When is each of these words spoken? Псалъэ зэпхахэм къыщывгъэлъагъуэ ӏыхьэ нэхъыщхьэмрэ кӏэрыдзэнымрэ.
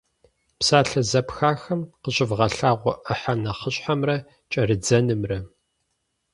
Псалъэ 0.59 1.01
зэпхахэм 1.09 1.81
къыщывгъэлъагъуэ 2.01 2.93
ӏыхьэ 3.05 3.33
нэхъыщхьэмрэ 3.41 4.17
кӏэрыдзэнымрэ. 4.51 5.39